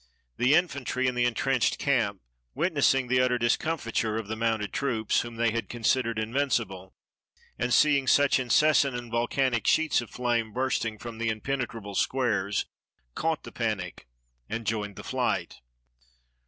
[0.37, 2.21] The infantry in the intrenched camp,
[2.55, 6.95] witnessing the utter discomfiture of the mounted troops, whom they had considered invincible,
[7.59, 12.65] and seeing such incessant and volcanic sheets of flame bursting from the impenetrable squares,
[13.13, 14.07] caught the panic,
[14.49, 15.61] and joined the flight.